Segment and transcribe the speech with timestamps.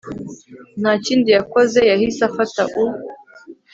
[0.79, 2.85] ntakindi yakoze yahise afata u